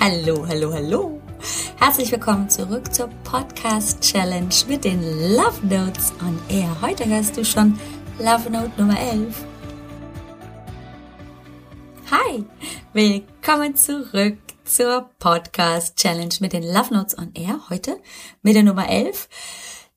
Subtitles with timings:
[0.00, 1.20] Hallo, hallo, hallo.
[1.76, 6.80] Herzlich willkommen zurück zur Podcast Challenge mit den Love Notes on Air.
[6.80, 7.76] Heute hörst du schon
[8.20, 9.44] Love Note Nummer 11.
[12.12, 12.44] Hi,
[12.92, 17.68] willkommen zurück zur Podcast Challenge mit den Love Notes on Air.
[17.68, 18.00] Heute
[18.42, 19.28] mit der Nummer 11.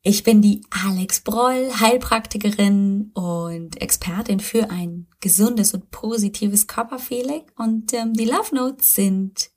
[0.01, 7.43] Ich bin die Alex Broll, Heilpraktikerin und Expertin für ein gesundes und positives Körperfeeling.
[7.55, 9.50] Und ähm, die Love Notes sind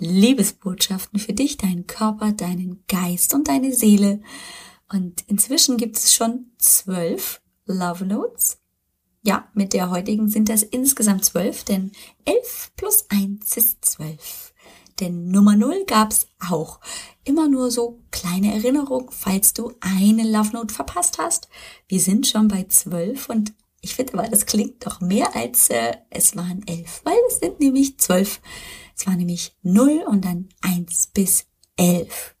[0.00, 4.20] Liebesbotschaften für dich, deinen Körper, deinen Geist und deine Seele.
[4.92, 8.58] Und inzwischen gibt es schon zwölf Love Notes.
[9.22, 11.92] Ja, mit der heutigen sind das insgesamt zwölf, denn
[12.24, 14.54] elf plus eins ist zwölf.
[14.98, 16.80] Denn Nummer null gab's auch.
[17.24, 21.48] Immer nur so kleine Erinnerung, falls du eine Love Note verpasst hast.
[21.88, 25.96] Wir sind schon bei zwölf und ich finde aber, das klingt doch mehr als äh,
[26.10, 28.40] es waren elf, weil es sind nämlich zwölf.
[29.00, 31.46] Es war nämlich null und dann eins bis
[31.76, 32.36] elf.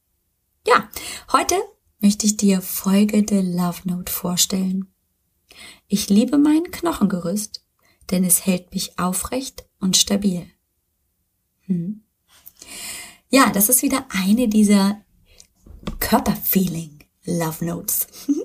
[0.66, 0.90] Ja,
[1.32, 1.54] heute
[2.00, 4.92] möchte ich dir folgende Love Note vorstellen.
[5.88, 7.64] Ich liebe mein Knochengerüst,
[8.10, 10.50] denn es hält mich aufrecht und stabil.
[11.60, 12.02] Hm.
[13.30, 15.00] Ja, das ist wieder eine dieser
[15.98, 18.06] Körperfeeling Love Notes.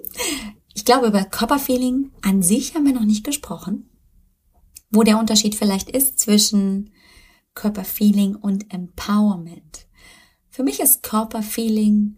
[0.77, 3.89] Ich glaube, über Körperfeeling an sich haben wir noch nicht gesprochen.
[4.91, 6.91] Wo der Unterschied vielleicht ist zwischen
[7.55, 9.87] Körperfeeling und Empowerment.
[10.49, 12.17] Für mich ist Körperfeeling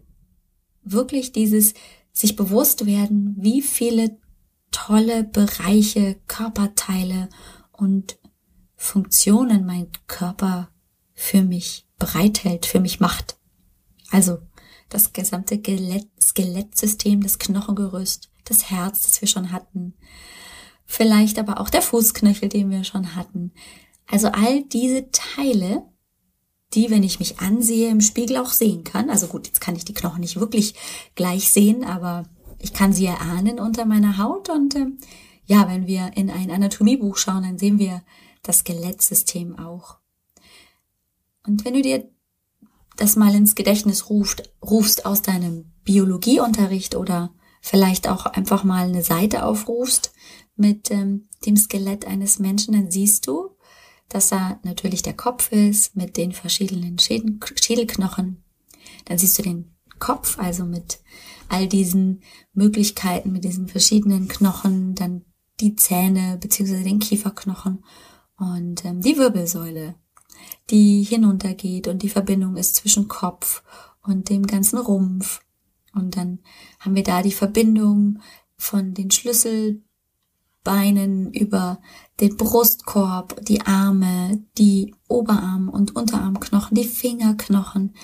[0.82, 1.74] wirklich dieses
[2.12, 4.18] sich bewusst werden, wie viele
[4.70, 7.28] tolle Bereiche, Körperteile
[7.72, 8.18] und
[8.76, 10.70] Funktionen mein Körper
[11.14, 13.38] für mich bereithält, für mich macht.
[14.10, 14.38] Also
[14.88, 15.60] das gesamte
[16.20, 19.94] Skelettsystem, das Knochengerüst, das Herz, das wir schon hatten,
[20.84, 23.52] vielleicht aber auch der Fußknöchel, den wir schon hatten.
[24.10, 25.86] Also all diese Teile,
[26.74, 29.10] die, wenn ich mich ansehe, im Spiegel auch sehen kann.
[29.10, 30.74] Also gut, jetzt kann ich die Knochen nicht wirklich
[31.14, 32.24] gleich sehen, aber
[32.58, 34.48] ich kann sie erahnen unter meiner Haut.
[34.48, 34.86] Und äh,
[35.44, 38.02] ja, wenn wir in ein Anatomiebuch schauen, dann sehen wir
[38.42, 39.98] das Skelettsystem auch.
[41.46, 42.10] Und wenn du dir
[42.96, 49.02] das mal ins Gedächtnis ruft, rufst aus deinem Biologieunterricht oder vielleicht auch einfach mal eine
[49.02, 50.12] Seite aufrufst
[50.56, 53.56] mit ähm, dem Skelett eines Menschen, dann siehst du,
[54.08, 58.42] dass da natürlich der Kopf ist mit den verschiedenen Schäden, Schädelknochen.
[59.04, 61.00] Dann siehst du den Kopf, also mit
[61.48, 65.24] all diesen Möglichkeiten, mit diesen verschiedenen Knochen, dann
[65.60, 67.84] die Zähne beziehungsweise den Kieferknochen
[68.36, 69.96] und ähm, die Wirbelsäule,
[70.70, 73.62] die hinuntergeht und die Verbindung ist zwischen Kopf
[74.02, 75.40] und dem ganzen Rumpf.
[75.94, 76.38] Und dann
[76.78, 78.20] haben wir da die Verbindung
[78.56, 79.82] von den Schlüssel
[80.64, 81.80] Beinen, über
[82.20, 87.94] den Brustkorb, die Arme, die Oberarm- und Unterarmknochen, die Fingerknochen,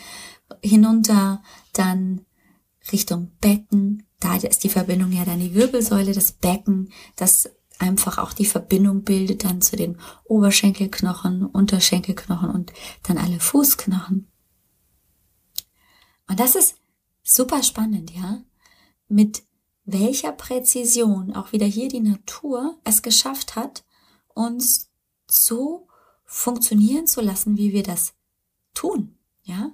[0.62, 1.42] hinunter
[1.72, 2.22] dann
[2.92, 4.06] Richtung Becken.
[4.20, 9.02] Da ist die Verbindung ja dann die Wirbelsäule, das Becken, das einfach auch die Verbindung
[9.02, 12.72] bildet dann zu den Oberschenkelknochen, Unterschenkelknochen und
[13.02, 14.28] dann alle Fußknochen.
[16.28, 16.76] Und das ist
[17.22, 18.42] super spannend, ja?
[19.08, 19.42] Mit
[19.84, 23.84] welcher Präzision auch wieder hier die Natur es geschafft hat,
[24.34, 24.90] uns
[25.28, 25.88] so
[26.24, 28.14] funktionieren zu lassen, wie wir das
[28.72, 29.72] tun, ja?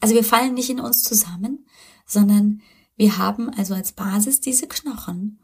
[0.00, 1.66] Also wir fallen nicht in uns zusammen,
[2.04, 2.60] sondern
[2.96, 5.40] wir haben also als Basis diese Knochen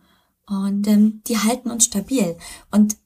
[0.47, 2.37] und ähm, die halten uns stabil.
[2.71, 2.97] Und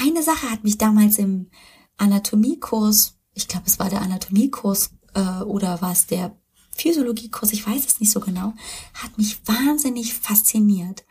[0.00, 1.50] eine Sache hat mich damals im
[1.98, 6.36] Anatomiekurs, ich glaube es war der Anatomiekurs äh, oder war es der
[6.74, 8.54] Physiologiekurs, ich weiß es nicht so genau,
[8.94, 11.04] hat mich wahnsinnig fasziniert.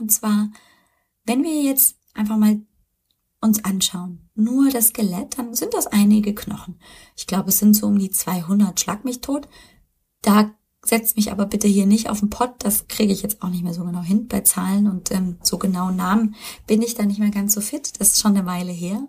[0.00, 0.50] Und zwar,
[1.24, 2.60] wenn wir jetzt einfach mal
[3.40, 6.80] uns anschauen, nur das Skelett, dann sind das einige Knochen.
[7.16, 9.48] Ich glaube, es sind so um die 200, schlag mich tot.
[10.22, 10.54] Da
[10.84, 13.64] setzt mich aber bitte hier nicht auf den Pott, das kriege ich jetzt auch nicht
[13.64, 16.34] mehr so genau hin bei Zahlen und ähm, so genauen Namen
[16.66, 19.06] bin ich da nicht mehr ganz so fit, das ist schon eine Weile her.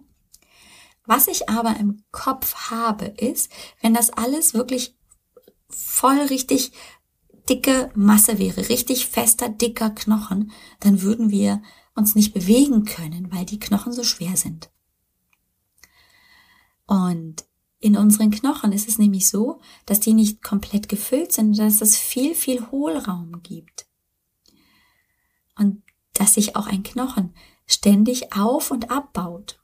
[1.05, 4.96] Was ich aber im Kopf habe, ist, wenn das alles wirklich
[5.70, 6.72] voll richtig
[7.50, 11.62] dicke Masse wäre, richtig fester, dicker Knochen, dann würden wir
[11.96, 14.70] uns nicht bewegen können, weil die Knochen so schwer sind.
[16.88, 17.46] Und
[17.79, 21.97] in unseren Knochen ist es nämlich so, dass die nicht komplett gefüllt sind, dass es
[21.97, 23.85] viel, viel Hohlraum gibt.
[25.58, 25.84] Und
[26.14, 27.34] dass sich auch ein Knochen
[27.67, 29.59] ständig auf und abbaut.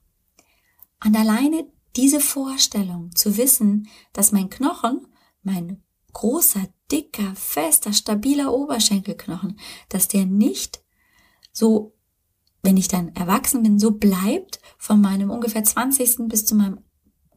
[1.04, 1.66] Und alleine
[1.96, 5.06] diese Vorstellung zu wissen, dass mein Knochen,
[5.42, 10.82] mein großer, dicker, fester, stabiler Oberschenkelknochen, dass der nicht
[11.52, 11.94] so,
[12.62, 16.28] wenn ich dann erwachsen bin, so bleibt von meinem ungefähr 20.
[16.28, 16.80] bis zu meinem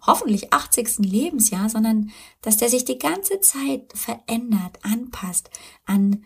[0.01, 0.99] hoffentlich 80.
[0.99, 2.11] Lebensjahr, sondern
[2.41, 5.49] dass der sich die ganze Zeit verändert, anpasst
[5.85, 6.23] an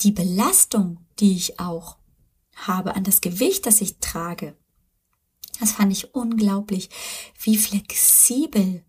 [0.00, 1.96] die Belastung, die ich auch
[2.54, 4.56] habe, an das Gewicht, das ich trage.
[5.60, 6.90] Das fand ich unglaublich,
[7.40, 8.84] wie flexibel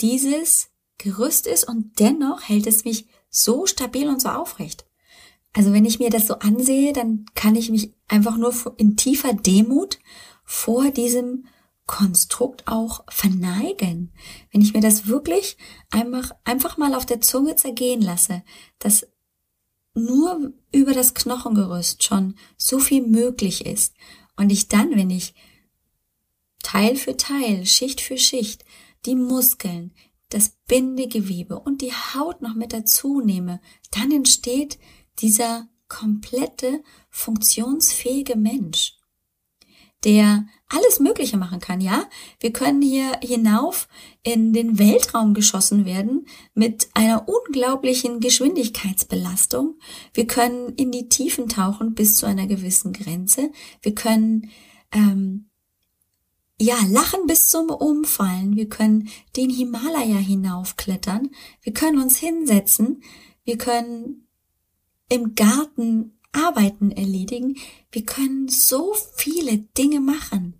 [0.00, 0.70] dieses
[1.02, 4.84] Gerüst ist und dennoch hält es mich so stabil und so aufrecht.
[5.54, 9.32] Also wenn ich mir das so ansehe, dann kann ich mich einfach nur in tiefer
[9.32, 9.98] Demut
[10.44, 11.46] vor diesem
[11.86, 14.12] Konstrukt auch verneigen.
[14.52, 15.56] Wenn ich mir das wirklich
[15.90, 18.42] einfach, einfach mal auf der Zunge zergehen lasse,
[18.78, 19.08] dass
[19.94, 23.94] nur über das Knochengerüst schon so viel möglich ist
[24.36, 25.34] und ich dann, wenn ich
[26.62, 28.64] Teil für Teil, Schicht für Schicht,
[29.06, 29.92] die Muskeln,
[30.30, 33.60] das Bindegewebe und die Haut noch mit dazu nehme,
[33.90, 34.78] dann entsteht
[35.18, 38.94] dieser komplette funktionsfähige Mensch,
[40.04, 42.08] der alles Mögliche machen kann, ja?
[42.38, 43.88] Wir können hier hinauf
[44.22, 49.78] in den Weltraum geschossen werden mit einer unglaublichen Geschwindigkeitsbelastung.
[50.14, 53.50] Wir können in die Tiefen tauchen bis zu einer gewissen Grenze.
[53.82, 54.50] Wir können
[54.92, 55.49] ähm,
[56.60, 58.54] ja, lachen bis zum Umfallen.
[58.54, 61.30] Wir können den Himalaya hinaufklettern.
[61.62, 63.02] Wir können uns hinsetzen.
[63.44, 64.26] Wir können
[65.08, 67.56] im Garten Arbeiten erledigen.
[67.90, 70.54] Wir können so viele Dinge machen.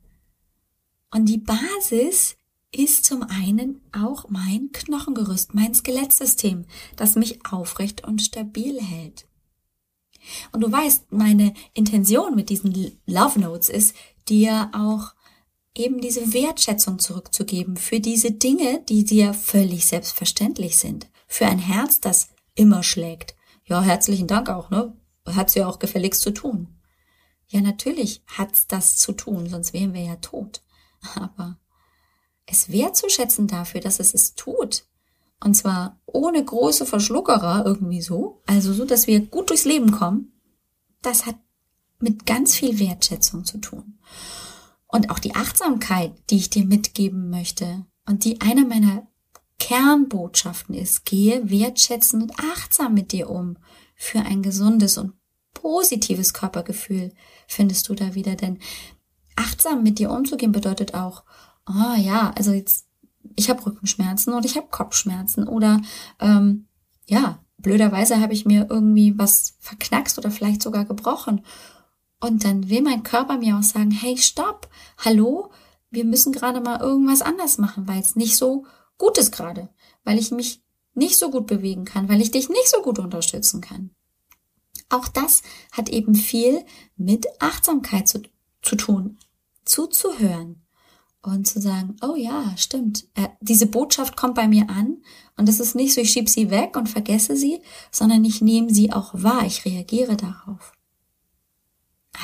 [1.11, 2.37] Und die Basis
[2.73, 6.65] ist zum einen auch mein Knochengerüst, mein Skelettsystem,
[6.97, 9.27] das mich aufrecht und stabil hält.
[10.53, 13.95] Und du weißt, meine Intention mit diesen Love Notes ist,
[14.29, 15.13] dir auch
[15.75, 21.09] eben diese Wertschätzung zurückzugeben für diese Dinge, die dir völlig selbstverständlich sind.
[21.27, 23.35] Für ein Herz, das immer schlägt.
[23.65, 24.97] Ja, herzlichen Dank auch, ne?
[25.27, 26.69] Hat's ja auch gefälligst zu tun.
[27.49, 30.63] Ja, natürlich hat's das zu tun, sonst wären wir ja tot.
[31.15, 31.59] Aber
[32.47, 34.85] es wertzuschätzen dafür, dass es es tut.
[35.43, 38.43] Und zwar ohne große Verschluckerer irgendwie so.
[38.47, 40.33] Also so, dass wir gut durchs Leben kommen.
[41.01, 41.37] Das hat
[41.99, 43.99] mit ganz viel Wertschätzung zu tun.
[44.93, 49.07] Und auch die Achtsamkeit, die ich dir mitgeben möchte und die eine meiner
[49.59, 53.57] Kernbotschaften ist, gehe wertschätzend und achtsam mit dir um.
[53.95, 55.13] Für ein gesundes und
[55.55, 57.13] positives Körpergefühl
[57.47, 58.59] findest du da wieder, denn
[59.37, 61.25] achtsam mit dir umzugehen bedeutet auch,
[61.69, 62.87] oh ja, also jetzt,
[63.37, 65.81] ich habe Rückenschmerzen oder ich habe Kopfschmerzen oder
[66.19, 66.67] ähm,
[67.07, 71.43] ja, blöderweise habe ich mir irgendwie was verknackst oder vielleicht sogar gebrochen
[72.21, 74.69] und dann will mein Körper mir auch sagen, hey, stopp,
[74.99, 75.51] hallo,
[75.91, 78.67] wir müssen gerade mal irgendwas anders machen, weil es nicht so
[78.99, 79.71] gut ist gerade,
[80.05, 80.63] weil ich mich
[80.95, 83.91] nicht so gut bewegen kann, weil ich dich nicht so gut unterstützen kann.
[84.89, 86.65] Auch das hat eben viel
[86.97, 88.23] mit Achtsamkeit zu,
[88.61, 89.19] zu tun,
[89.65, 90.63] zuzuhören
[91.23, 95.03] und zu sagen, oh ja, stimmt, äh, diese Botschaft kommt bei mir an
[95.37, 98.73] und es ist nicht so, ich schieb sie weg und vergesse sie, sondern ich nehme
[98.73, 100.73] sie auch wahr, ich reagiere darauf.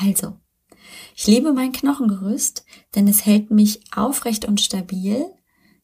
[0.01, 0.33] Also,
[1.15, 2.65] ich liebe mein Knochengerüst,
[2.95, 5.25] denn es hält mich aufrecht und stabil,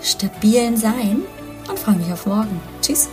[0.00, 1.22] stabilen Sein
[1.68, 2.60] und freue mich auf morgen.
[2.80, 3.08] Tschüss.